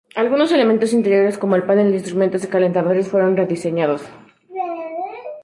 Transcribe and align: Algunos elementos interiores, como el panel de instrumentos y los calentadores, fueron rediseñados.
Algunos 0.15 0.51
elementos 0.51 0.93
interiores, 0.93 1.37
como 1.37 1.55
el 1.55 1.61
panel 1.67 1.91
de 1.91 1.99
instrumentos 1.99 2.41
y 2.41 2.45
los 2.45 2.51
calentadores, 2.51 3.07
fueron 3.07 3.37
rediseñados. 3.37 4.01